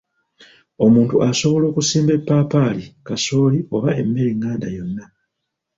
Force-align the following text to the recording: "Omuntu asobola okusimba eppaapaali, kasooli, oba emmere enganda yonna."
"Omuntu 0.85 1.15
asobola 1.29 1.65
okusimba 1.71 2.11
eppaapaali, 2.19 2.85
kasooli, 3.07 3.59
oba 3.75 3.89
emmere 4.01 4.29
enganda 4.33 4.67
yonna." 4.75 5.03